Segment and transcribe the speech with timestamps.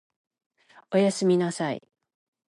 [0.91, 1.87] お休みなさい